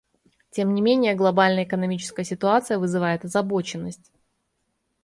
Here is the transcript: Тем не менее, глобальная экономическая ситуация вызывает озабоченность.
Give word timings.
Тем 0.49 0.73
не 0.73 0.81
менее, 0.81 1.13
глобальная 1.13 1.63
экономическая 1.63 2.23
ситуация 2.23 2.79
вызывает 2.79 3.23
озабоченность. 3.23 4.11